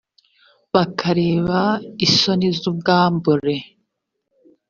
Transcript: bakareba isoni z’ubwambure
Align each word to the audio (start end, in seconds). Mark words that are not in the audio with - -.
bakareba 0.73 1.59
isoni 2.05 2.49
z’ubwambure 2.59 3.55